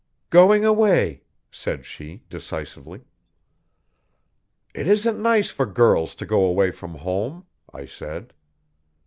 'Going 0.31 0.65
away,' 0.65 1.21
said 1.51 1.85
she 1.85 2.23
decisively. 2.27 3.03
'It 4.73 4.87
isn't 4.87 5.21
nice 5.21 5.51
for 5.51 5.67
girls 5.67 6.15
to 6.15 6.25
go 6.25 6.43
away 6.43 6.71
from 6.71 6.95
home,' 6.95 7.45
I 7.71 7.85
said. 7.85 8.33